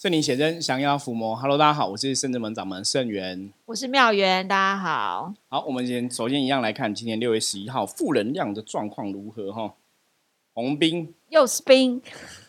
[0.00, 1.36] 圣灵写真，降妖伏魔。
[1.36, 3.52] Hello，大家好，我是圣智门掌门圣元。
[3.66, 5.34] 我是妙元，大家好。
[5.50, 9.74] 好，我们先首先一样来看今天六月十一号负能量的状况如何哈？
[10.54, 12.00] 红兵又是兵，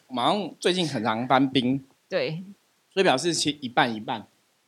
[0.07, 2.41] 马上最近很常搬兵，对，
[2.89, 4.25] 所以表示其一半一半，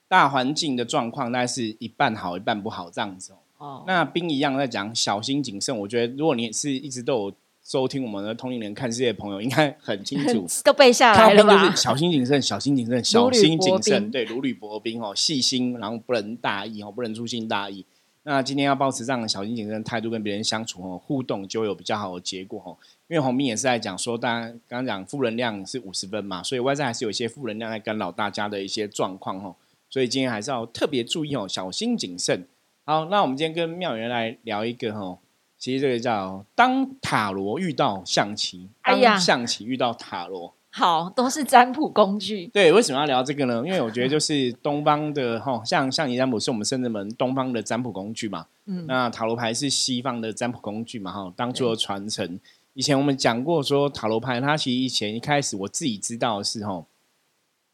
[0.09, 3.38] 大环境的状况大概是一半好一半不好这样子哦。
[3.65, 7.34] 哦，那兵一样在讲小心谨慎，我觉得如果你是一直都有
[7.64, 10.46] 收听我们的通灵人看世界的朋友，应该很清楚。
[10.66, 11.78] 都背下来了吧就是？
[11.82, 17.86] 小心谨慎，小心谨慎，小心谨慎，冰对，如履薄冰哦，细心，然后不能大意哦，不能粗心大意。
[18.25, 22.78] 那今天要保持这样的小心谨慎的态度跟别人相处哦，互动就会有比较好的结果哦。
[23.07, 29.55] 因为洪斌也是在讲说，大家刚刚讲负能量是五十分嘛，所以外在还是有一些负能量在干扰大家的一些状况哦。
[29.89, 32.45] 所以今天还是要特别注意哦，小心谨慎。
[32.86, 35.19] 好，那我们今天跟妙元来聊一个哦，
[35.64, 40.53] 其实这个叫当塔罗遇到象棋，哎呀当象棋遇到塔罗。
[40.70, 42.48] 好，都是占卜工具。
[42.48, 43.64] 对，为什么要聊这个呢？
[43.66, 52.38] 因为我觉得就是东方的哈，像象棋占卜是我们圣人门东方的占卜工具嘛，嗯，那塔罗牌是西方的占卜工具嘛，哈，当初的传承。
[52.73, 56.83] 以前我们讲过说塔罗牌，它其实以前一开始我自己知道的是哈，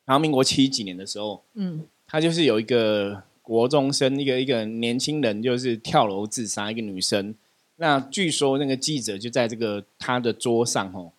[0.06, 7.34] 然后民国七几年的时候，嗯，他就是有一个国中生，一个一个年轻人，就是跳楼自杀，一个女生。
[7.80, 11.12] 那据说那个记者就在这个他的桌上哦，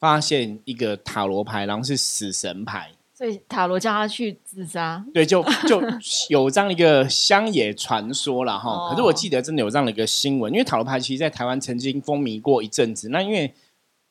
[0.00, 2.90] 发现一个塔罗牌，然后是死神牌。
[3.14, 5.04] 所以塔罗叫他去自杀。
[5.12, 5.82] 对，就就
[6.28, 8.70] 有这样一个乡野传说了哈。
[8.70, 13.08] 哦可是我记得真的有这样的一个新闻，因为塔罗牌其实在台湾曾经风靡过一阵子。
[13.08, 13.52] 那因为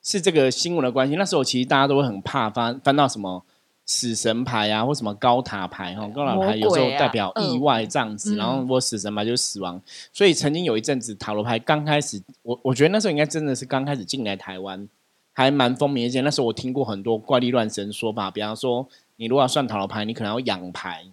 [0.04, 3.46] 是这个新闻的关系，那时候其实大家都会很怕翻翻到什么
[3.88, 6.08] 死神牌啊，或什么高塔牌哈。
[6.10, 9.82] 高塔牌有时候代表意外这样子，嗯然后如果死神牌就是死亡。
[10.14, 14.88] 所以曾经有一阵子塔罗牌刚开始，我我觉得那时候应该真的是刚开始进来台湾。
[15.34, 21.06] 还蛮风靡一些，那时候我听过很多怪力乱神说法，比方说你如果要算塔罗牌，你可能要养牌，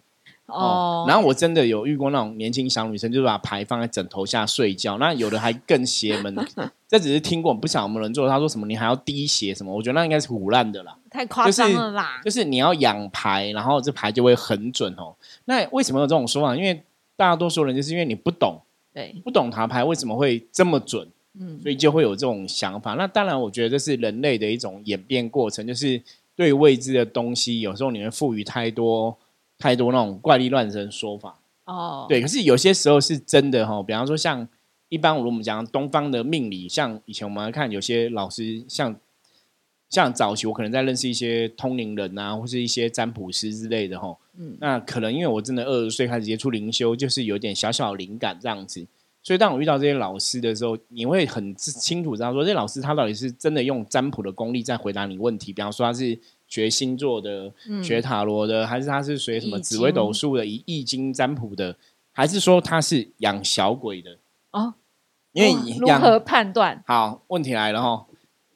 [0.46, 4.96] 哦，然后我真的有遇过那种年轻小女生，就是把牌放在枕头下睡觉。
[4.96, 6.34] 那有的还更邪门，
[6.88, 8.26] 这只是听过，不晓得有没有人做。
[8.26, 9.70] 他说什么你还要滴血什么？
[9.76, 10.96] 我觉得那应该是胡乱的啦。
[11.14, 12.20] 太夸张了啦。
[12.24, 15.14] 就是你要养牌，然后这牌就会很准哦。
[15.44, 16.56] 那为什么有这种说法？
[16.56, 16.82] 因为
[17.14, 18.60] 大多数人就是因为你不懂，
[18.92, 21.08] 对，不懂塔牌为什么会这么准，
[21.38, 22.94] 嗯，所以就会有这种想法。
[22.94, 26.02] 那当然，我觉得这是人类的一种演变过程，就是
[26.34, 29.16] 对未知的东西，有时候你会赋予太多
[29.56, 31.38] 太多那种怪力乱神的说法。
[31.66, 34.46] 哦，对，可是有些时候是真的哈，比方说像
[34.88, 38.94] 一般我们讲东方的命理，像以前我们来看有些老师，像
[39.94, 48.84] 像早期我可能在认识一些通灵人啊，或是一些占卜师之类的哈，嗯那可能因为我真的二十岁开始接触灵修，就是有点小小的灵感这样子，
[49.22, 56.18] 所以当我遇到这些老师的时候，你会很清楚知道说，这些老师他到底是真的用占卜的功力在回答你问题，比方说他是
[56.48, 61.76] 学星座的，嗯学塔罗的，还是他是学什么紫微斗经数的、以易经占卜的，
[62.10, 64.18] 还是说他是养小鬼的？
[64.50, 64.74] 哦，
[65.30, 65.54] 因为
[65.86, 66.82] 哇如何判断？
[66.84, 68.06] 好问题来了哈。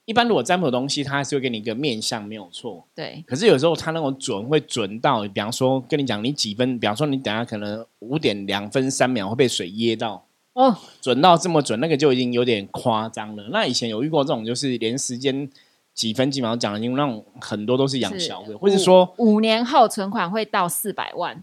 [0.08, 2.82] 一般如果占卜的东西，它还是会给你一个面相，没有错。
[2.94, 10.24] 对，可是有时候它那种准会准到，比方说跟你讲你几分，比方说你等下可能五点两分三秒会被水噎到，
[10.54, 13.50] 哦，准到这么准，那个就已经有点夸张了。
[13.52, 15.46] 那以前有遇过这种，就是连时间
[15.92, 21.42] 几分几秒讲的，因为那种很多都是养是小鬼，或者说五年后存款会到四百万。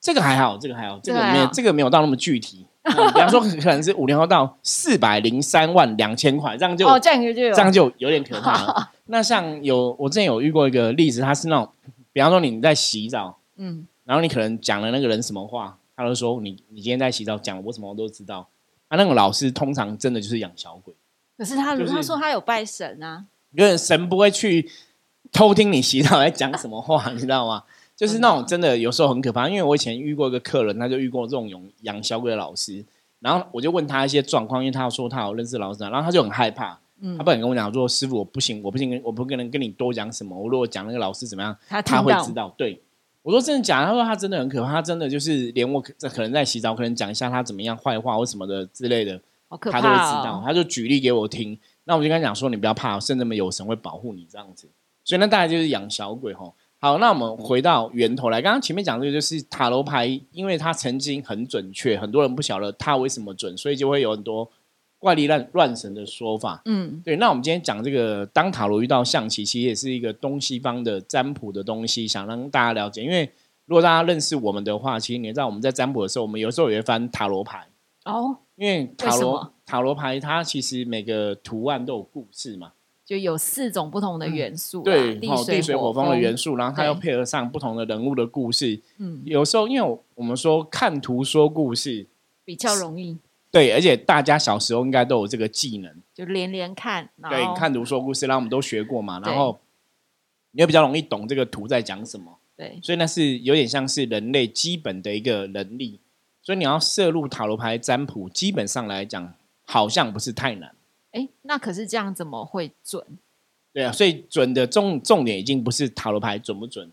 [0.00, 2.65] 这个还好，这个还好，这个没有这个没有到那么具体。
[2.94, 8.92] 嗯比方说可能是五年后到四百零三万两千块，这样就、哦，这样就有这样就有点可怕了。
[9.06, 11.68] 那像有我之前有遇过一个例子，他是那种，
[12.12, 18.48] 比方说你在洗澡，嗯，然后你可能讲了那个人什么话，他就说你你今天在洗澡讲了我什么我都知道。
[18.88, 20.94] 啊，那个老师通常真的就是养小鬼，
[21.36, 24.70] 可是他就是他说他有拜神啊，因为神不会去
[25.32, 27.64] 偷听你洗澡在讲什么话，你知道吗？
[27.96, 29.48] 就是那种真的有时候很可怕。
[29.48, 32.84] 因为我以前遇过一个客人，他就遇过这种养养小鬼的老师，
[33.20, 40.38] 然后我就问他一些状况，因为他说他有认识老师，然后他就很害怕，嗯他不敢跟我讲说师傅我不行，我不行，我不可能跟你多讲什么。
[40.38, 42.54] 我如果讲那个老师怎么样，他会知道。
[42.58, 42.80] 对
[43.22, 43.86] 我说真的假的？
[43.86, 50.38] 他说他真的很可怕，他真的就是连我可可能在洗澡，可能讲一下他怎么样坏话或什么的之类的，他都会知道。
[50.38, 50.42] 哦。
[50.46, 54.68] 他就举例给我听，那我就跟他讲说你不要怕，甚至们有神会保护你这样子。
[55.02, 56.54] 所以那大概就是养小鬼吼。
[56.78, 64.48] 好，那我们回到源头来，刚刚前面讲这个就是塔罗牌，因为它曾经很准确，很多人不晓得它为什么准，所以就会有很多
[64.98, 66.60] 怪力乱乱神的说法。
[66.66, 73.02] 嗯，对，那我们今天讲这个，当塔罗遇到象棋，其实也是一个东西方的占卜的东西，想让大家了解。
[73.02, 73.30] 因为
[73.64, 77.66] 如果大家认识我们的话，其实你知道我们在占卜的时候，我们有时候也会翻塔罗牌，
[78.04, 82.72] 哦，因为塔罗为塔罗牌它其实每个图案都有故事嘛。
[83.06, 88.80] 就有四种不同的元素啦，对，好，地水地水火风的元素，然后它又配合上不同的人物的故事。
[88.98, 92.04] 嗯，有时候，因为我们说看图说故事，
[92.44, 93.16] 比较容易，
[93.52, 99.60] 对，而且大家小时候应该都有这个技能，就连连看，对，看图说故事，然后我们都学过嘛，然后
[100.50, 106.00] 你也比较容易懂这个图在讲什么，对所以那是有点像是人类基本的一个能力。
[106.42, 110.72] 所以你要摄入塔罗牌占卜，基本上来讲好像不是太难，
[111.12, 113.02] 哎，那可是这样怎么会准？
[113.72, 116.90] 对啊，所以准的重重点已经不是塔罗牌准不准，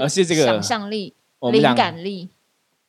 [0.00, 1.14] 而是这个想象力、
[1.52, 2.28] 灵感力，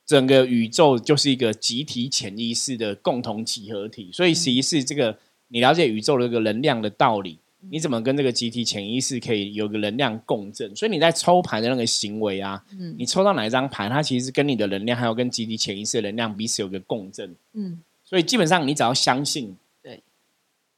[0.05, 5.17] 整个宇宙就是一个集体潜意识的共同集合体，所以其实是这个
[5.47, 7.39] 你了解宇宙的这个能量的道理，
[7.71, 10.75] 你怎么跟这个集体潜意识可以有个能量共振？
[10.75, 12.93] 所以你在抽牌的那个行为啊，嗯。
[12.99, 19.62] 你抽到哪一张牌，它其实跟你的能量还有跟集体潜意识的能量彼此有个共振，嗯，所以基本上你只要相信，对，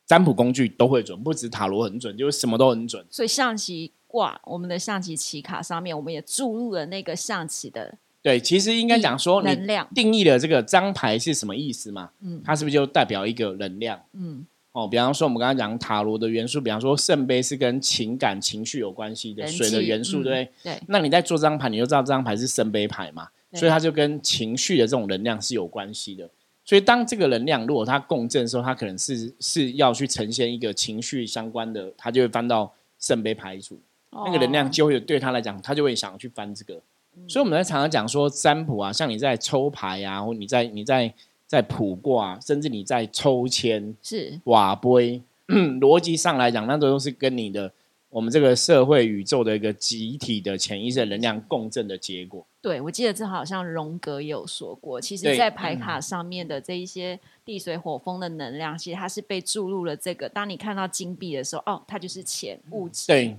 [0.05, 3.05] 占卜工具都会准，不止塔罗很准，就是什么都很准。
[3.09, 12.09] 所以象棋挂我们的象棋棋卡上面，我们也注入了那个象棋的对，其实应该讲说你能量，定义了这个张牌是什么意思嘛？
[12.21, 14.01] 嗯它是不是就代表一个能量？
[14.13, 20.51] 嗯，哦，比方说我们刚刚讲塔罗的元素，比方说圣杯是跟情感情绪有关系的人水的元素，嗯对不对？
[20.63, 26.29] 对，那你在做这张牌，你就知道这张牌是圣杯牌嘛，所以它就跟情绪的这种能量是有关系的。
[26.65, 33.79] 所以当这个能量如果它共振的时候，它可能是是要去呈现一个情绪相关的，它就会翻到圣杯牌组，
[34.11, 36.81] 那个能量哦就会对他来讲，他就会想要去翻这个。
[37.27, 41.13] 所以我们在常常讲说占卜啊，像你在抽牌啊，或你在你在
[41.45, 44.39] 在卜卦，甚至你在抽签、是。
[44.45, 45.21] 瓦杯，
[45.79, 47.71] 逻辑上来讲，那都是跟你的
[48.15, 52.47] 我们这个社会宇宙的一个集体的潜意识的能量共振的结果。
[52.61, 60.29] 对，我记得这好像荣格也有说过，其实，在牌卡上面的这一些地水火风的能量，其实它是被注入了这个。
[60.29, 63.35] 当你看到金币的时候，哦，它就是钱物质，对，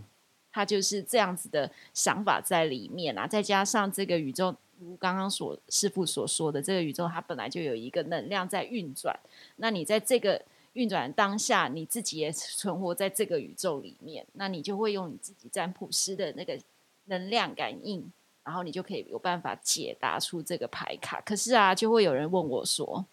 [0.52, 3.26] 它就是这样子的想法在里面啊。
[3.26, 9.19] 再加上这个宇宙，如刚刚所师傅所说的，这个宇宙它本来就有一个能量在运转。
[9.56, 10.43] 那你在这个
[10.76, 16.61] 运转当下，你自己也存活在这个宇宙里面，那你就会用你自己占卜师的那个
[17.06, 18.12] 能量感应，
[18.44, 21.20] 然后你就可以有办法解答出这个牌卡。
[21.23, 23.06] 可是啊，就会有人问我说：“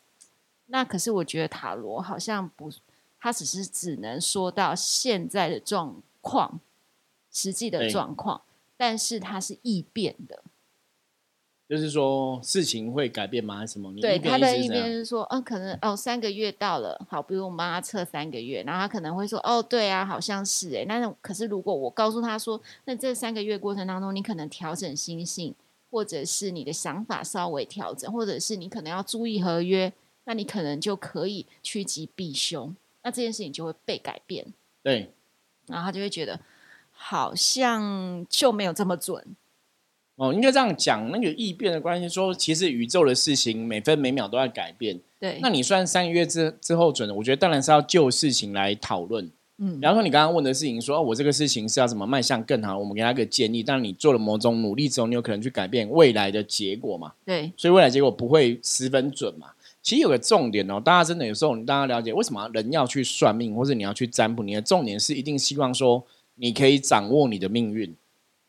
[0.68, 2.70] 那可是我觉得塔罗好像不，
[3.20, 6.60] 它只是只能说到现在的状况，
[7.32, 8.42] 实际的状况，
[8.76, 10.44] 但是它是易变的。”
[11.74, 13.58] 就是说事情会改变吗？
[13.58, 13.92] 还是什么？
[13.94, 25.56] 你对，他的一边是说，嗯、可能哦，三个月到了，好，比如我们帮他测三个月，然后他可能会说，哦，对啊，好像是哎，那可是如果我告诉他说，那这三个月过程当中，你可能调整心性，
[25.90, 29.92] 或者是你的想法稍微调整，或者是你可能要注意合约，
[30.26, 34.46] 那你可能就可以趋吉避凶，那这件事情就会被改变，
[34.84, 35.12] 对
[35.66, 36.40] 然后他就会觉得
[36.92, 39.36] 好像就没有这么准，
[40.16, 45.00] 哦，应该这样讲，那个异变的关系，说其实宇宙的事情每分每秒都在改变。
[45.20, 49.30] 对，那你算三个月之之后准的，我觉得当然是要就事情来讨论。
[49.60, 53.64] 嗯比方说你刚刚问的事情说，哦，我这个事情是要怎么迈向更好，我们给他一个建议。
[53.64, 57.14] 但你做了某种努力之后，你有可能去改变未来的结果嘛？
[57.24, 59.48] 对，所以未来结果不会十分准嘛。
[59.82, 66.04] 其实有个重点哦，大家真的有时候大家了解为什么人要去算命，或者你要去占卜，你的重点是一定希望说
[66.36, 67.96] 你可以掌握你的命运。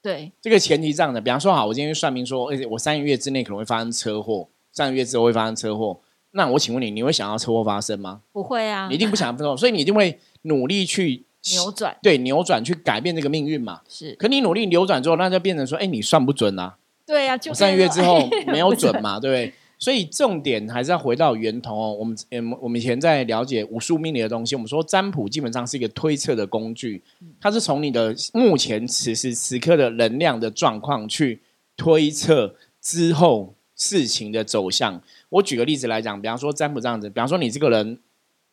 [0.04, 5.98] 对，这个前提是这样的，比方说好，我今天算命说，而且我三个月之内可能会发生车祸，三个月之后会发生车祸。
[6.32, 8.20] 那我请问你，你会想要车祸发生吗？
[8.30, 13.80] 不会啊你一，定不想要车祸， 所以你一定会努力去扭转对扭转，去改变这个命运嘛。
[13.88, 16.76] 是，可你努力扭转之后，那就变成说，哎，你算不准啊。
[17.06, 19.54] 对呀、就三个月之后没有 准嘛，对不对？
[19.78, 21.92] 所以重点还是要回到源头哦。
[21.92, 27.02] 我们嗯，我们以前在了解武术命理的东西，我们说占卜基本上是一个推测的工具，
[27.40, 31.40] 它是从你的目前此时此刻的能量的状况去
[31.76, 35.00] 推测之后事情的走向。
[35.28, 37.98] 我举个例子来讲，比方说占卜这样子，比方说你这个人，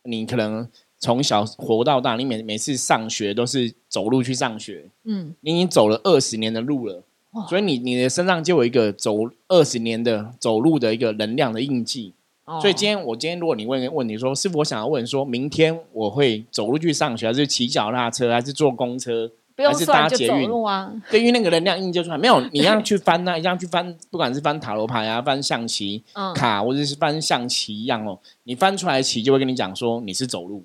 [0.04, 7.02] 你可能从小活到大，你每每次上学都是走路去上学，嗯，你已经走了二十年的路了哇，
[7.48, 9.16] 所以你你的身上就有一个走
[9.48, 12.12] 二十年的走路的一个能量的印记。
[12.44, 19.30] 哦所以今天我今天如果你问问你说，师傅，我想要问说，明天我会走路去上学，还是骑脚踏车，还是坐公车？
[19.54, 30.64] 不用还是搭捷运路啊，对，因为那个能量印就出来，没有你要去翻啊，一样去翻，不管是翻塔罗牌啊，翻象棋嗯，卡，或者是翻象棋一样哦，你翻出来棋就会跟你讲说你是走路。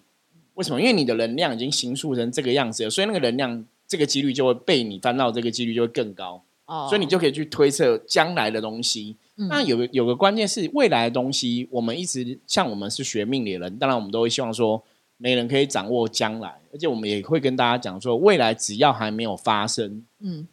[0.56, 0.80] 为什么？
[0.82, 6.42] 因为你的能量已经形塑成这个样子了，所以那个能量这个几率就会被你翻到这个几率就会更高。
[6.68, 9.18] 哦，所以你就可以去推测将来的东西。
[9.38, 9.48] 嗯。
[9.48, 14.82] 那有个有个关键是未来的东西，我们一直像我们是学命理的人，当然我们都会希望说，
[15.18, 20.48] 没人可以掌握将来，而且我们也会跟大家讲说，未来只要还没有发生，嗯，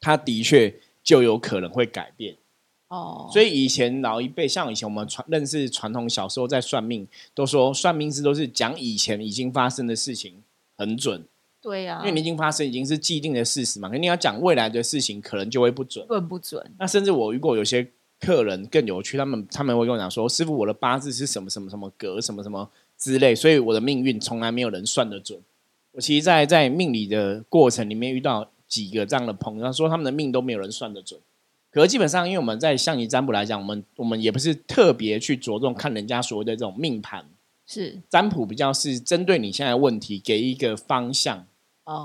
[0.00, 2.36] 它的确就有可能会改变。
[2.88, 10.42] 哦，所以以前老一辈，像以前我们传认识传统小时候在算命，都说算命师都是讲以前已经发生的事情
[10.76, 11.24] 很准，
[11.64, 16.06] 对呀、因为你已经发生已经是既定的事实嘛，肯定要讲未来的事情，可能就会不准。
[16.06, 16.62] 准不准？
[16.78, 17.88] 那甚至我如果有些
[18.20, 25.40] 客人更有趣，他们他们会跟我讲说，师傅我的八字是什么什么什么格什么什么之类，所以我的命运从来没有人算得准。
[25.92, 31.18] 我其实在，在命理的过程里面遇到几个这样的朋友，他说他们的命都没有人算得准。
[31.70, 37.24] 可是基本上，因为我们在象棋占卜来讲，我们我们也不是特别去着重看人家所谓的这种命盘
[37.66, 41.44] 是占卜，比较是针对你现在的问题给一个方向哦，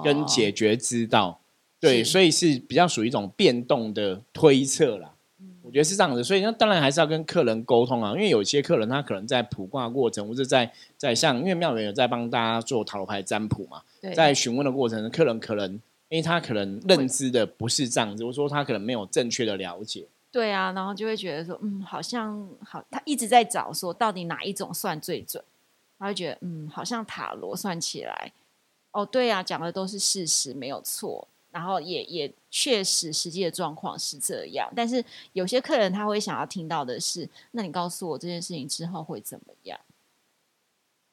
[0.04, 1.40] 跟解决之道。
[1.80, 5.14] 对，所以是比较属于一种变动的推测啦。
[5.62, 15.72] 我觉得是这样子，所以那当然还是要跟客人沟通啊，因为有些客人他可能在卜卦过程，或者在在像因为妙缘有在帮大家做塔罗牌占卜嘛，对在询问的过程，客人可能
[16.10, 20.06] 因为他可能认知的不是这样子，或者说他可能没有正确的了解。
[20.32, 25.44] 对啊，然后就会觉得说，嗯，好像好，他一直在找说到底哪一种算最准，
[26.00, 28.32] 他会觉得，嗯，好像塔罗算起来，
[28.92, 35.04] 哦，对啊，讲的都是事实，没有错，然后也也确实实际的状况是这样，但是
[35.34, 39.80] 有些客人他会想要听到的是，那你告诉我这件事情之后会怎么样？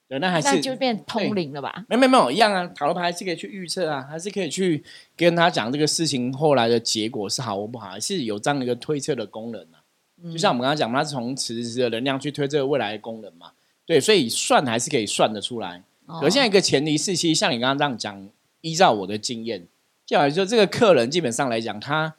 [0.08, 1.84] 对，那还那是就变通灵了吧？
[1.88, 4.84] 没有没有没有一样啊，塔罗牌还是可以去预测啊，还是可以去
[5.16, 9.82] 跟他讲这个事情后来的结果是好或不好，还是有这样的一个推测的功能啊。
[10.30, 13.50] 就像我们刚刚讲，他是从磁石的能量去推测未来的功能嘛。
[13.84, 15.82] 对，所以算还是可以算得出来。
[16.06, 18.28] 哦可现在一个前提是，其实像你刚刚这样讲，
[18.60, 19.66] 依照我的经验，
[20.04, 22.14] 就好像说这个客人基本上来讲，他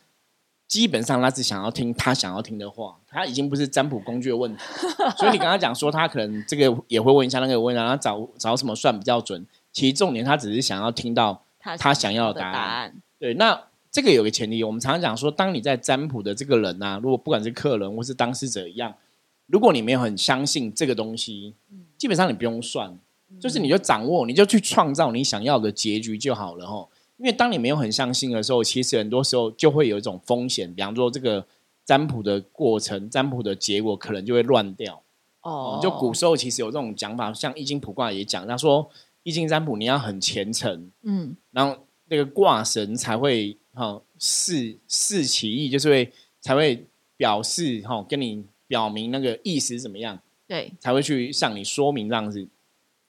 [0.68, 4.62] 基本上他是想要听他想要听的话，他已经不是占卜工具的问题。
[5.18, 9.46] 所以你刚刚讲说他可能这个也会问一下，那个也问一下，然后找找什么算比较准。
[9.72, 18.94] 其实重点他只是想要听到他他想要的的答案案，对，那这个有个前提，我们常常讲说，当你在占卜的这个人啊，如果不管是客人或是当事者一样，
[19.46, 21.54] 如果你没有很相信这个东西，
[21.98, 22.98] 基本上你不用算，
[23.40, 26.90] 就是你就掌握，你就去创造你想要的结局就好了吼。
[27.18, 31.46] 因为当你没有很相信的时候，其实很多时候就会有一种风险，比方说这个
[31.84, 35.02] 占卜的过程、占卜的结果可能就会乱掉。
[35.42, 38.88] 哦，就古时候其实有这种讲法，像易经卜卦也讲，他说
[39.24, 41.78] 易经占卜你要很虔诚，嗯然后
[42.10, 52.48] 那个卦神才会哈示示其意，就是会才会表示哈跟你表明那个意思怎么样，对才会去向你说明这样子。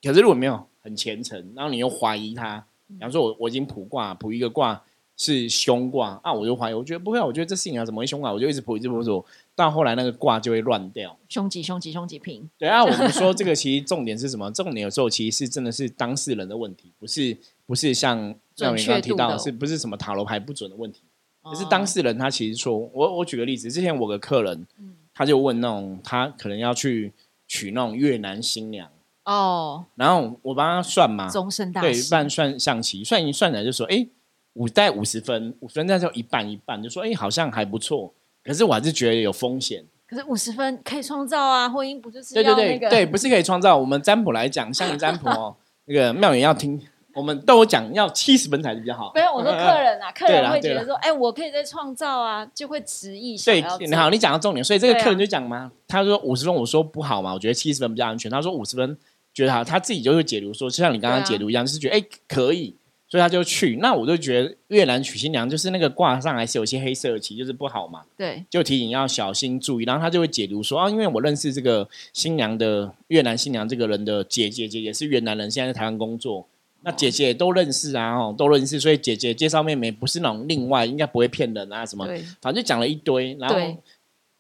[0.03, 4.83] 可是如果没有很虔诚，然后你又怀疑他，比方说我我已经卜卦卜一个卦
[5.17, 9.27] 是凶卦啊，我就怀疑，我觉得不会啊，我觉得这事情啊怎么会凶啊，我就一直卜一直卜卜，
[9.57, 11.19] 到后来那个卦就会乱掉。
[11.29, 14.49] 凶吉凶吉凶吉平，对啊，我们说这个其实重点是什么？
[14.53, 17.37] 重点有时候其实是真的是当事人的问题，不是
[17.67, 21.03] 不是像像你刚刚提到是不是什么塔罗牌不准的问题？
[21.43, 27.13] 可是哦当事人他其实说，我我举个例子，之前我有个客人，嗯他就问那种他可能要去
[27.49, 28.89] 娶那种越南新娘，
[29.29, 34.07] 哦，然后我帮他算嘛，终身大对，一半算象棋，算一算起来就说，哎，
[34.55, 39.85] 五大概五十分，五十分那就一半一半，就说，哎，好像还不错，可是我还是觉得有风险。
[40.07, 43.77] 可是五十分可以创造啊，婚姻不就是对对对对，不是可以创造。
[43.77, 45.55] 我们占卜来讲，像占卜哦，
[45.85, 46.81] 那个妙远要听，
[47.15, 49.13] 我们都有讲要七十分才是比较好。
[49.15, 58.31] 没有，我说 客人啊，客人会觉得说，哎，我可以再创造啊，就会执意想对你好，你讲到重点，所以这个客人就讲嘛，他说五十分，我说不好嘛，我觉得七十分比较安全。
[58.31, 58.97] 他说五十分，
[59.39, 62.75] 觉得好，他自己就会解读说，就像你刚刚解读一样，就是觉得哎可以，
[63.09, 63.77] 所以他就去。
[63.77, 68.03] 那我就觉得越南娶新娘就是那个挂上还是有些黑色的旗，就是不好嘛。
[68.17, 68.45] 对。
[68.51, 76.45] 就提醒要小心注意，然后他就会解读说啊，因为我认识这个新娘的越南新娘这个人的姐姐，姐姐是越南人，现在在台湾工作，
[76.83, 82.25] 那姐姐都认识啊，哦，都认识，所以姐姐介绍妹妹不是那种另外，应该不会骗人啊什么，对。
[82.43, 83.57] 反正就讲了一堆，然后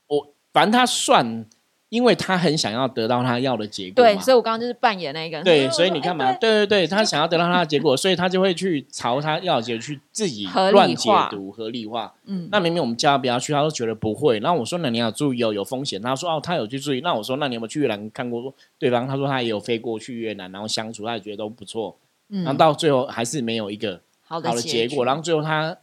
[0.09, 1.47] 我反正他算，
[1.90, 12.14] 因为他很想要得到他要的结果对，嘛所以我刚刚就是扮演那个，对，所以你看嘛，哎对对对，他想要得到他的结果，所以他就会去朝他要的结果去自己乱解读、合理化。
[12.26, 14.38] 嗯，那明明我们叫他不要去，他都觉得不会。
[14.40, 21.97] 然后我说：“那你要注意哦，有风险。”他说：“哦，他有去注意。”那我说：“那你有没有去越南看过对方？”他说：“他也有飞过去越南，然后相处，他也觉得都不错。
[22.30, 25.07] 嗯然后到最后还是没有一个好好的结结果。
[25.07, 25.75] 然后最后他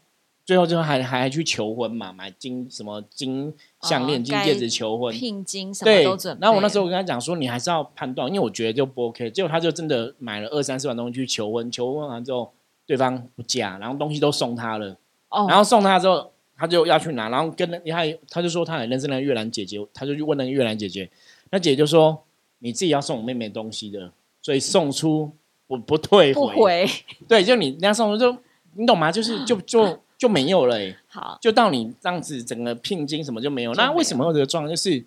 [0.46, 5.12] 最后最后还还还去求婚嘛，买金什么金项链、哦金戒指求婚。
[5.12, 9.32] 聘金什么都准备。，然后我那时候我跟他讲说，你还是要判断，因为我觉得就不 OK。
[9.32, 12.54] 结果他就真的买了二三十万东西去求婚，求婚完之后
[12.86, 14.96] 对方不嫁，然后东西都送他了。
[15.30, 21.10] 哦，然后送他之后，他就要去拿，然后跟那他他就说他很认识那个越南姐姐，他就去问那个越南姐姐，
[21.50, 22.24] 那姐姐就说
[22.60, 24.12] 你自己要送我妹妹东西的，
[24.44, 25.32] 所以送出
[25.66, 26.88] 我不退不回。
[27.28, 28.38] 对，就你人家送出就
[28.76, 29.12] 你懂吗？
[29.12, 33.72] 就是就就就没有了、欸，好，就到你这样子整个聘金什么就没有。
[33.76, 34.70] 那为什么会有这个状况？
[34.70, 35.06] 就是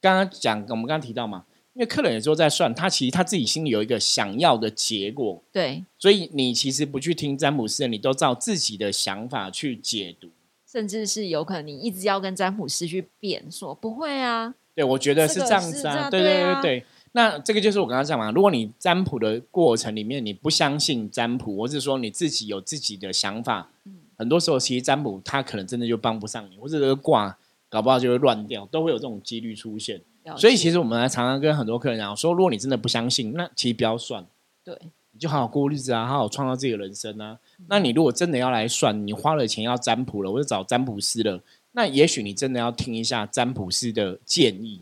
[0.00, 1.44] 刚刚讲，我们刚刚提到嘛，
[1.74, 10.30] 因为客人有时候在算，他其实他自己心里有一个想要的结果，对，所以你其实不去听占卜师的，你都照自己的想法去解读。
[10.66, 16.86] 甚至是有可能你一直要跟占卜师去辩说不会啊，对，我觉得是这样子啊，对对啊对对。
[17.12, 27.36] 那这个就是我刚刚讲嘛，如果你占卜的过程里面你不相信占卜，或是说你自己有自己的想法，嗯很多时候其实占卜它可能真的就帮不上你，或者这个卦
[27.68, 30.00] 搞不好就会乱掉，都会有这种几率出现。
[30.36, 34.26] 所以其实我们还常常跟很多客人讲说，如果你真的不相信，那其实不要算，
[34.64, 34.76] 对，
[35.12, 37.38] 你就好好过日子啊，好好创造自己的人生啊。
[37.68, 41.40] 那你如果真的要来算，你花了钱要占卜了，或者找占卜师了，
[41.72, 44.80] 那也许你真的要听一下占卜师的建议。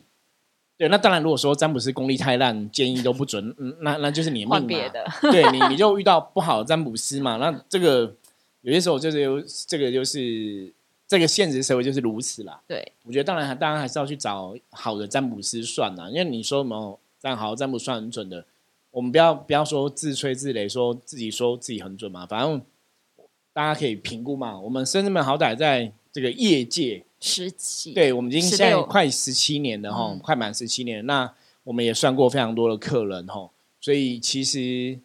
[0.77, 4.67] 对，那当然，如果说占卜师功力太烂，建议都不准，嗯，那那就是你的命嘛。
[4.67, 7.37] 别的，对你，你就遇到不好的占卜师嘛。
[7.37, 8.13] 那这个
[8.65, 10.73] 有些时候就是有这个就是
[11.07, 12.63] 这个现实社会就是如此啦。
[12.67, 18.47] 对，我觉得当然还当然还是要去找好的占卜师算呐，因为你说什么这样好占卜算很准的，
[18.91, 22.63] 我们不要不要说自吹自擂，说自己说自己很准嘛，反正
[23.53, 24.59] 大家可以评估嘛。
[24.59, 31.05] 我们深圳们好歹在这个业界，十七，对我们已经现在快十七年了哈，嗯快满十七年。
[31.05, 31.31] 那
[31.65, 34.99] 我们也算过非常多的客人哈，所以其实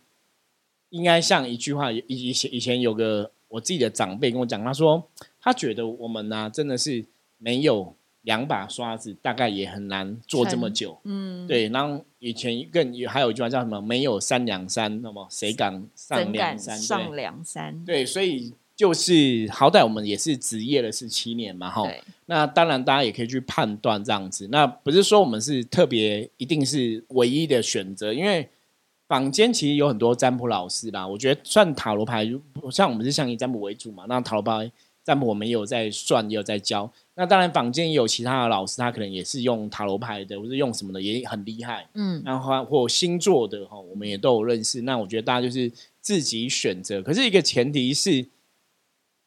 [0.92, 5.06] 应该像一句话，以以前以前有个我自己的长辈跟我讲，他说
[5.42, 7.04] 他觉得我们呢、真的是
[7.38, 10.98] 没有两把刷子，大概也很难做这么久。
[11.04, 13.82] 嗯，对，然后以前更有还有一句话叫什么？
[13.82, 16.78] 没有三两三，那么谁敢上梁山？
[16.78, 17.86] 上对梁山？
[17.86, 21.84] 对，所以就是好歹我们也是职业了十七年嘛，哈。
[22.28, 24.48] 那当然，大家也可以去判断这样子。
[24.52, 28.48] 那不是说我们是特别一定是唯一的选择，因为
[29.10, 31.06] 坊间其实有很多占卜老师啦。
[31.06, 32.26] 我觉得算塔罗牌，
[32.72, 34.72] 像我们是像以占卜为主嘛，那塔罗牌
[35.04, 36.90] 占卜我们也有在算，也有在教。
[37.16, 41.90] 那当然，坊间也有其他的老师，他可能也是用塔罗牌的，或是用什么的，也很厉害。
[41.96, 44.82] 嗯，然后或星座的哈，我们也都有认识。
[44.84, 48.22] 那我觉得大家就是自己选择，可是一个前提是，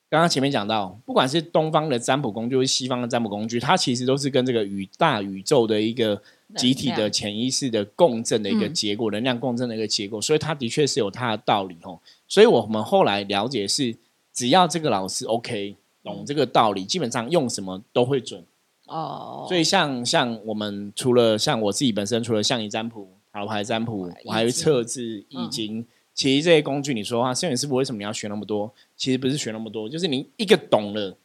[0.08, 6.22] 刚刚前面讲到，不管是东方的占卜工具，或是西方的占卜工具，它其实都是跟这个宇大宇宙的一个
[6.56, 11.98] 集体的潜意识的共振的一个嗯结果，能量共振的一个结果，所以他的确是有他的道理哦。
[12.26, 13.94] 所以我们后来了解是，
[14.32, 18.44] 只要这个老师 OK 懂这个道理，基本上用什么都会准。
[18.86, 25.86] 哦，所以像像我们除了像我自己本身，除了象棋占卜、塔罗牌占卜，我还会测字、易经。
[26.14, 28.70] 其实这些工具，你说话，摄影师傅为什么你要学那么多？
[28.96, 31.16] 其实不是学那么多，就是你一个懂了，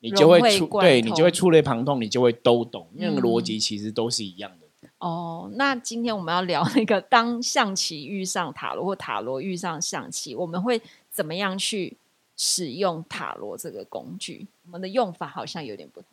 [0.00, 4.65] 你就会触，融会贯对你就会触类旁通，你就会都懂，那个逻嗯辑其实都是一样的。
[4.98, 10.80] 哦，那今天我们要聊那个，当象棋遇上塔罗，或塔罗遇上象棋，我们会
[11.10, 11.96] 怎么样去
[12.36, 14.46] 使用塔罗这个工具？
[14.64, 16.08] 我们的用法好像有点不太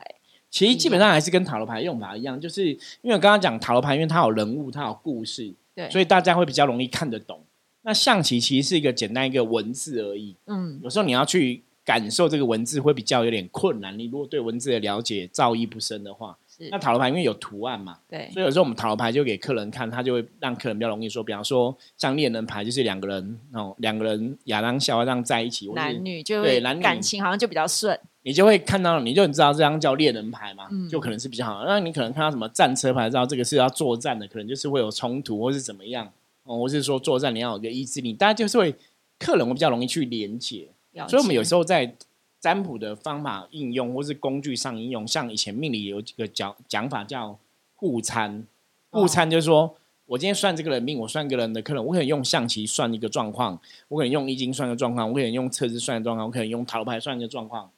[0.50, 7.42] 其实基本上还是跟塔罗牌用法一样，就是因为我刚刚讲塔罗牌，因为它有人物，它有故事，对，所以大家会比较容易看得懂。
[7.82, 13.98] 那象棋其实是一个简单一个文字而已，嗯，有时候你要去感受这个文字会比较有点困难。
[13.98, 26.82] 你如果对文字的了解造诣不深的话，是那塔罗牌因为有图案嘛，对，所以有时候我们塔罗牌就给客人看，他就会让客人比较容易说，比方说像恋人牌，就是两个人哦，两个人亚当夏娃这样在一起，男女就对男女。
[26.82, 30.90] 感情好像就比较顺，你就会看到，你就知道这张叫恋人牌嘛，嗯。
[30.90, 31.64] 就可能是比较好。
[31.66, 36.12] 那你可能看到什么战车牌，知道这个是要作战的，可能就是会有冲突或是怎么样
[36.44, 38.76] 哦，或是说作战你要有个意志力，大家就是会
[39.18, 40.68] 客人会比较容易去连接。
[41.08, 41.96] 所以我们有解时候在
[42.44, 47.40] 占卜的方法应用或是工具上应用，像以前命理有几个讲讲法叫
[47.74, 48.46] 互参，
[48.90, 49.78] 哦互参就是说。
[50.06, 57.72] 我今天算这个人命，我算一个人的客人，我可能用象棋算一个状况，我可能用易经算一个状况，我可能用测字算一个状况，我可能用塔罗牌算一个状况。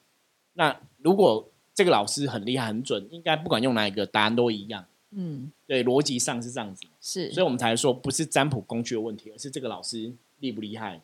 [0.53, 4.83] 那如果这个老师很厉害很准，应该不管用哪一个答案都一样。
[5.11, 10.99] 嗯，对，逻辑上是这样子，是所以我们才说不是占卜工具的问题，而是这个老师厉不厉害。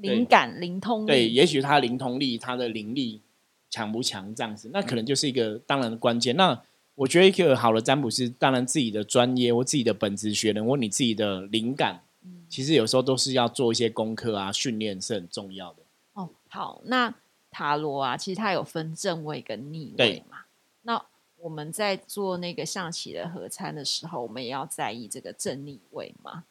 [0.00, 3.20] 灵感灵通对，也许他的灵通力、他的灵力
[3.68, 6.36] 强不强这样子，那可能就是一个当然的关键。
[6.36, 6.60] 那
[6.94, 15.82] 我觉得一个好的占卜师，当然自己的专业或自己的本职学能或你自己的灵感，嗯其实有时候都是要做一些功课啊，训练是很重要的。
[16.14, 17.14] 哦，好，那
[17.50, 20.38] 塔罗啊，其实它有分正位跟逆位嘛。
[20.82, 21.02] 那
[21.38, 26.44] 我们在做那个象棋的合餐的时候，我们也要在意这个正逆位嘛？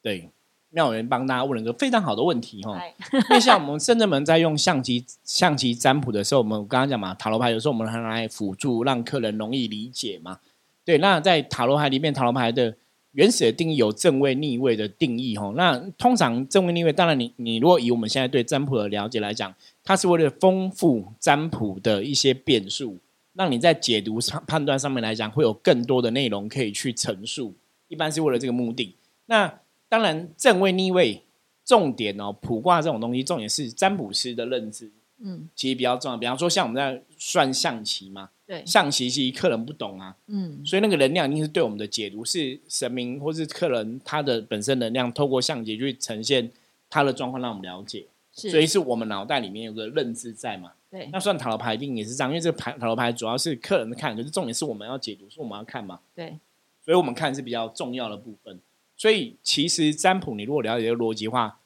[0.00, 0.30] 对，
[0.70, 2.74] 妙人帮大家问了一个非常好的问题哈。
[2.74, 10.38] 哎， 因为像我们深圳门在用象棋象棋占卜的时候，我们刚刚讲嘛，塔罗牌有时候我们拿来辅助，让客人容易理解嘛。
[10.84, 12.74] 对，那在塔罗牌里面，塔罗牌的
[13.12, 15.52] 原始的定义有正位逆位的定义哈。
[15.56, 22.98] 那通常正位逆位，当然你你如果以我们现在对占卜的了解来讲，它是为了丰富占卜的一些变数，
[23.34, 27.54] 让你在解读上判断上面来讲会有更多的内容可以去陈述。
[27.88, 28.94] 一般是为了这个目的。
[29.26, 29.52] 那
[29.88, 31.22] 当然正位逆位
[31.64, 36.16] 重点哦，卜卦这种东西重点是占卜师的认知，嗯其实比较重要。
[36.16, 46.50] 比方说像我们在算象棋嘛，对，象棋其实客人不懂啊，嗯所以那个能量一定是对我们的解读是神明或是客人他的本身能量，透过象棋去呈现
[46.88, 48.06] 他的状况，让我们了解。
[48.32, 50.72] 所以是我们脑袋里面有个认知在嘛。
[50.90, 56.00] 对那算塔罗牌一定也是这样，因为这个牌塔罗牌主要是客人看，可是重点是我们要解读，是我们要看嘛。
[56.14, 56.38] 对，
[56.84, 58.58] 所以我们看是比较重要的部分。
[58.98, 61.60] 所以其实占卜，你如果了解这个逻辑的话，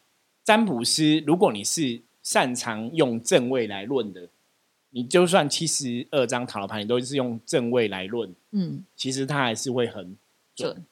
[0.44, 4.28] 占卜师如果你是擅长用正位来论的，
[4.90, 10.16] 你就算七十二张塔罗牌，你都是用正位来论，嗯其实它还是会很
[10.54, 10.74] 准。
[10.74, 10.86] 准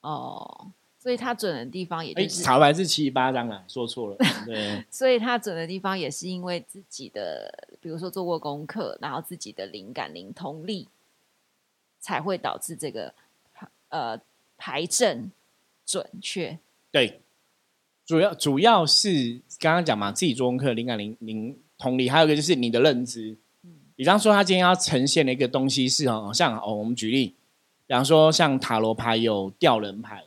[0.00, 4.16] 哦，所以它准的地方也是，塔罗牌是七十八张啊，说错了。
[4.44, 10.88] 对，所以它准的地方也是因为自己的，比如说做过功课，然后自己的灵感灵通力，
[12.00, 13.14] 才会导致这个
[13.90, 14.20] 呃
[14.56, 15.30] 牌阵
[15.88, 16.58] 准确。
[16.90, 17.22] 对，
[18.04, 23.34] 主要主要是刚刚讲嘛，自己做功课，灵感灵灵同理，还有一个就是你的认知。
[23.96, 27.34] 比方说，他今天要呈现的一个东西是哦，像哦，我们举例，
[27.86, 30.24] 比方说像塔罗牌有吊人牌，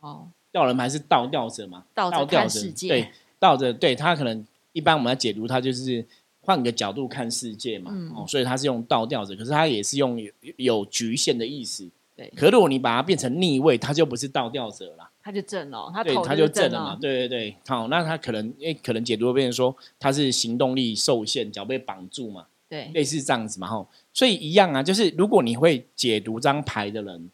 [0.00, 6.04] 哦，吊人牌是倒吊者嘛，倒着吊看世界，对，倒着，对他可能一般我们要解读，他就是
[6.40, 11.88] 换个角度看世界嘛，嗯哦，所以他是用倒吊者，可是他也是用有有局限的意思。
[12.16, 12.32] 对。
[12.36, 15.10] 可如果你把它变成逆位，它就不是倒吊者了。
[15.22, 16.04] 它就正了，它
[16.36, 27.30] 就正了嘛，对对对，好，那他可能因为可能解读会变成说他是行动力受限，脚被绑住嘛，对，类似这样子嘛，吼，所以一样啊，就是如果你会解读张牌的人，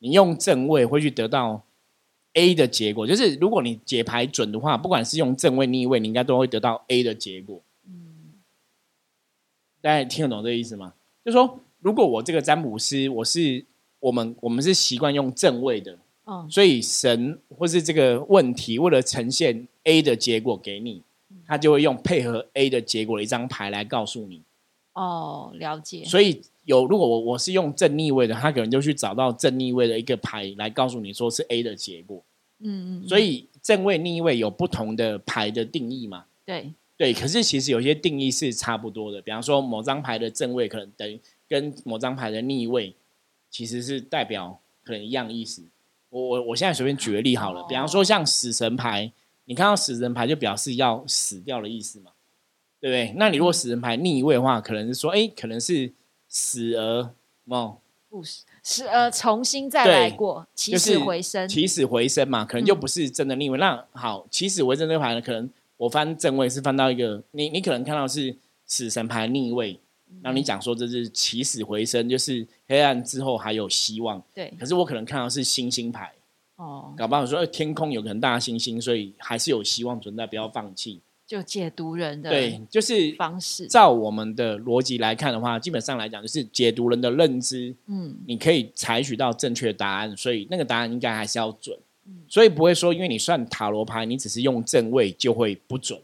[0.00, 1.62] 你用正位会去得到
[2.32, 7.60] A 的结果，就是如果你解牌准的话，不管是用正位逆位，你应该都会得到 A 的结果。
[7.86, 8.34] 嗯。
[9.80, 10.94] 大家听得懂这个意思吗？
[11.24, 13.64] 就说如果我这个占卜师，我是
[14.00, 21.02] 我们我们是习惯用正位的，嗯所以神或是这个问题，为了呈现 A 的结果给你，
[21.46, 24.42] 他就会用配合 A 的结果的一张牌来告诉你。
[24.92, 32.22] 哦，了解，所以有如果我我是用正逆位的，他可能就去找到正逆位的一个牌来告诉你说是 A 的结果。
[32.60, 36.24] 嗯嗯，所以正位逆位有不同的牌的定义嘛？
[36.44, 39.22] 对，对，可是其实有些定义是差不多的。
[39.22, 42.92] 比方说某张牌的正位可能等于跟某张牌的逆位，
[43.50, 45.62] 其实是代表可能一样意思。
[46.10, 49.12] 我我我现在随便举个例好了，比方说像死神牌，
[49.44, 52.12] 你看到死神牌就表示要死掉的意思嘛，
[52.80, 53.14] 对不对？
[53.18, 55.92] 那你如果死神牌逆位的话，可能是说，哎，可能是
[56.28, 57.10] 死而
[57.44, 63.58] 哦，不是是呃，重新再来过，起死回生，起死回生嘛，可能就嗯不是真的逆位。
[63.58, 68.34] 那好，起死回生这个牌呢，可能我翻正位是翻到一个，你你可能看到是
[68.64, 69.78] 死神牌逆位，
[70.22, 74.22] 然后你讲说这是起死回生，就是黑暗之后还有希望。
[74.34, 76.12] 对，可是我可能看到是星星牌，
[76.56, 81.00] 哦，搞不好说呃天空有个很大的星星，所以还是有希望存在，不要放弃。
[81.26, 91.78] 就解读人的对，就是方式，照我们的逻辑来看的话，基本上来讲就是解读人的认知，嗯你可以采取到正确的答案，所以那个答案应该还是要准。
[92.06, 96.00] 嗯所以不会说，因为你算塔罗牌，你只是用正位就会不准。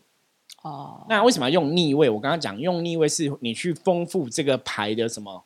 [0.65, 2.09] 哦，那为什么要用逆位？
[2.09, 5.45] 我刚刚讲用逆位是你去丰富这个牌的什么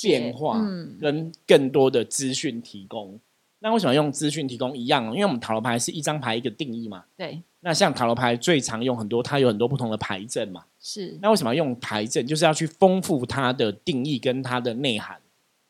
[0.00, 3.18] 变化，嗯跟更多的资讯提供。
[3.58, 5.04] 那为什么用资讯提供一样？
[5.06, 7.02] 因为我们塔罗牌是一张牌一个定义嘛。
[7.16, 10.64] 对，那像塔罗牌最常用很多，它有很多不同的牌阵嘛。
[10.78, 12.24] 是那为什么要用牌阵？
[12.24, 15.20] 就是要去丰富它的定义跟它的内涵。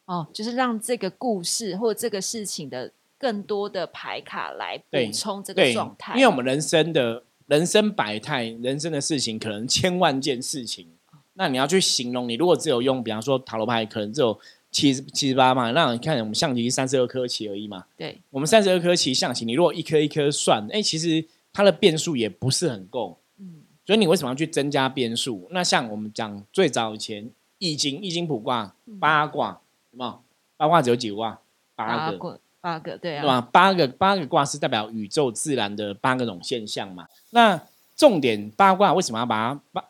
[0.04, 10.86] 哦，就是让这个故事或这个事情的更多的牌卡来补充这个状，态，因为我们人生的人生百态，人生的事情可能千万件事情，
[11.34, 14.38] 那你要去形容，你如果只有用，比方说塔罗牌，可能只有
[14.70, 25.46] 七十七十八嘛，那你看我们象棋三十二颗棋而已嘛，对我们三十二颗棋象棋，你如果一颗一颗算，哎、其实它的变数也不是很够，嗯所以你为什么要去增加变数？
[25.52, 29.60] 那像我们讲最早以前易经，易经卜卦八卦，
[29.92, 30.20] 有没有？
[30.56, 31.40] 八卦只有几个卦？
[31.76, 32.18] 八个。
[32.18, 33.40] 个八个对啊，对吧？
[33.52, 37.06] 八个八个卦是代表宇宙自然的八个种现象嘛。
[37.30, 37.62] 那
[37.94, 39.84] 重点八卦为什么要把它八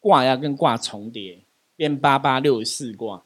[0.00, 1.40] 卦要跟卦重叠，
[1.76, 3.22] 变八八六十四卦？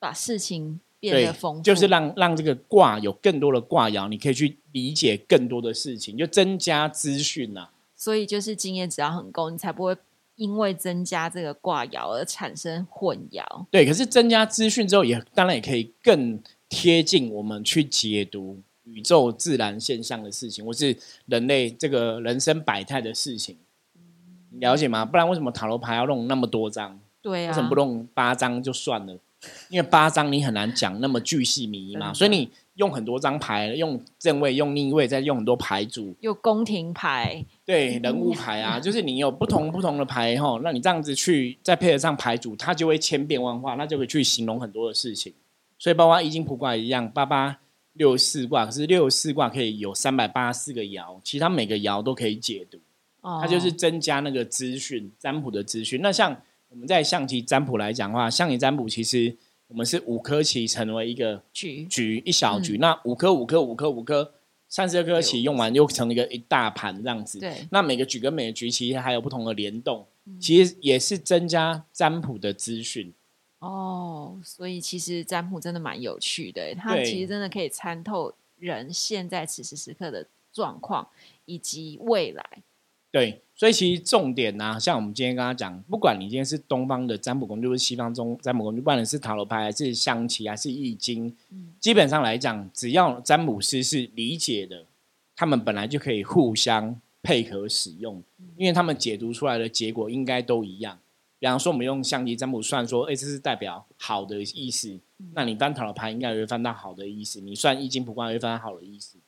[0.00, 7.68] 把事情变对得丰富，，就是让让这个卦有更多的卦爻，你可以去理解更多的事情，就增加资讯呐。
[7.94, 9.96] 所以就是经验只要很够，你才不会
[10.34, 13.44] 因为增加这个卦爻而产生混淆。
[13.70, 23.58] 对，可是增加资讯之后也，当然也可以更贴近我们去解读宇宙自然现象的事情，或是人类这个人生百态的事情，
[24.50, 25.04] 你了解吗？
[25.04, 26.98] 不然为什么塔罗牌要弄那么多张？
[27.20, 29.18] 对啊，为什么不弄八张就算了？
[29.68, 45.32] 因为八张你很难讲那么巨细靡遗嘛，所以你用很多张牌，用正位、用逆位，再用很多牌组，有宫廷牌，对人物牌啊， 就是你有不同不同的牌哈，那你这样子去再配合上牌组，它就会千变万化，那就可以去形容很多的事情。
[45.80, 47.58] 所以包括易经卜卦一样，八八
[47.94, 52.78] 六十四卦，可是六十四卦可以有三百八十四个爻，其实它每个爻都可以解读，
[53.22, 53.40] 哦。
[53.42, 56.02] 它就是增加那个资讯占卜的资讯。
[56.02, 56.38] 那像
[56.68, 59.34] 我们在象棋占卜来讲的话，象棋占卜其实
[59.68, 64.34] 我们是五颗棋成为一个局，局一小局，那五颗五颗五颗五颗，
[64.68, 67.40] 三十二颗棋用完又成一个一大盘这样子。
[67.40, 70.06] 对，那每个局跟每个局其实还有不同的联动，
[70.38, 73.14] 其实也是增加占卜的资讯。
[73.60, 81.08] 哦，所以其实占卜真的蛮有趣的，它其实真的可以参透人现在此时此刻的状况
[81.44, 82.44] 以及未来。
[83.12, 91.36] 对，所以其实重点呢、像我们今天刚刚讲，不管你今天是东方的占卜工具，或是西方中占卜工具，不管你是塔罗牌，还是象棋，还是易经，
[91.80, 94.86] 基本上来讲，只要占卜师是理解的，
[95.34, 98.22] 他们本来就可以互相配合使用，
[98.56, 100.98] 因为他们解读出来的结果应该都一样。
[101.40, 104.96] 比方说，我们用象棋占卜算说，哎，这是代表好的意思，
[105.34, 109.18] 那你翻塔罗牌应该也会翻到好的意思，你算易经卜卦也会翻到好的意思。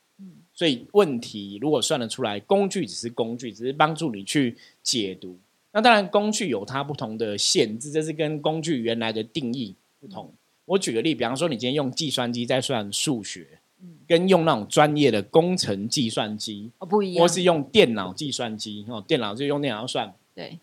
[0.53, 5.37] 所以问题如果算得出来，工具只是工具，只是帮助你去解读。
[5.73, 10.31] 那当然，工具有它不同的限制，这是跟工具原来的定义不同。
[10.67, 13.59] 我举个例，比方说，你今天用计算机在算数学，
[14.07, 20.59] 跟用那种专业的工程计算机，哦，不一样，或是用电脑计算机哦，电脑就用电脑算，对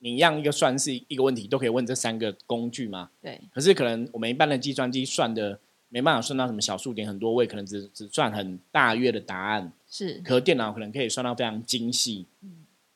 [0.00, 3.10] 你一样一个算式一个问题，都可以问这三个工具嘛。
[3.22, 5.58] 对可是可能我们一般的计算机算的
[5.88, 9.72] 没办法算到什么小数点很多位，可能只只算很大约的答案。
[9.88, 12.26] 是，可电脑可能可以算到非常精细，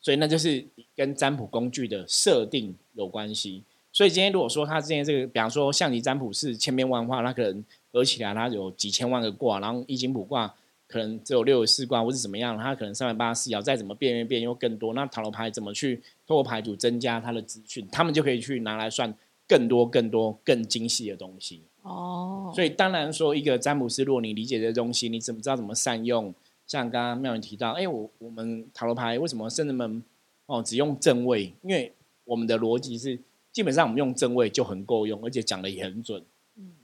[0.01, 0.64] 所以那就是
[0.95, 3.62] 跟占卜工具的设定有关系。
[3.93, 10.53] 所以今天如果说它之前这个，比方说象棋占卜是千变万化，那可能合起来它有几千万个卦，然后易经卜卦
[10.87, 14.94] 可能只有六十四卦或是怎么样，它可能三百八十四爻，再怎么变变变又更多。
[14.94, 19.12] 那塔罗牌怎么去透过牌组增加它的资讯，他们就可以去拿来算
[19.49, 21.62] 更多更多更精细的东西。
[21.83, 26.35] 哦，所以当然说，一个占卜师，如果你理解这些东西，你怎么知道怎么善用？
[26.66, 30.03] 像刚刚妙云提到，哎，我我们塔罗牌为什么圣人们
[30.47, 31.53] 哦只用正位？
[31.62, 31.92] 因为
[32.25, 33.18] 我们的逻辑是，
[33.53, 36.23] 基本上我们用正位就很够用，而且讲的也很准。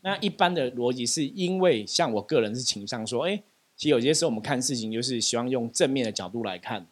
[0.02, 3.42] 那一般的逻辑是因为，像我个人是倾向说，哎，
[3.80, 6.86] 其实有些时候我们看事情就是希望用正面的角度来看。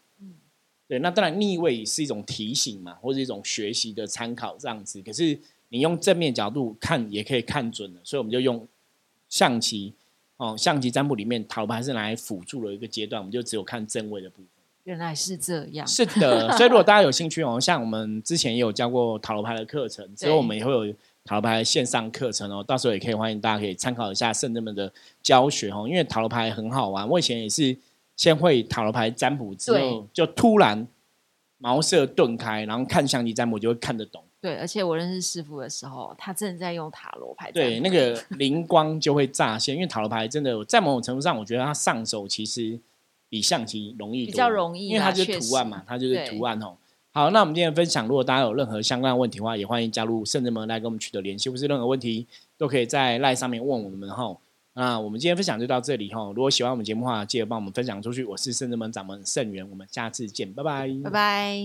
[0.87, 5.03] 对，那当然逆位是一种提醒嘛，或者一种学习的参考这样子。
[5.03, 8.67] 可是你用正面角度看也可以看准了，所以我们就用
[9.29, 9.93] 象棋
[10.39, 14.47] 哦，象棋占卜里面塔罗牌是拿来辅助的一个阶段，我们就只有看正位的部分。
[14.85, 20.95] 原来是这样，是的，所以如果大家有兴趣哦，像我们之前也有教过塔罗牌的课程， 之后我们也会有
[21.29, 27.77] 塔罗牌的线上课程哦，到时候也可以欢迎大家可以参考一下圣人们的教学哦，因为塔罗牌很好玩，我以前也是
[28.17, 30.89] 先会塔罗牌占卜之后，就突然
[31.59, 42.81] 茅塞顿开，然后看象棋占卜就会看得懂，对，而且我认识师傅的时候，他正在用塔罗牌占对，那个灵光就会乍现，因为塔罗牌真的在某种程度上，我觉得它上手其实
[43.29, 46.75] 比象棋容易多比较容易啦因为它就是确图案嘛实，它就是对图案哦。
[47.19, 52.25] 好，那我们今天的分享，如果大家有任何相关的问题的话，也欢迎加入圣人们来跟我们取得联系，或是任何问题
[52.57, 54.37] 都可以在赖上面问我们哈。
[54.75, 56.23] 那我们今天分享就到这里哈。
[56.27, 58.25] 如果喜欢我们节目的话，记得帮我们分享出去。
[58.25, 61.59] 我是圣人门掌门盛元，我们下次见，拜拜，拜拜。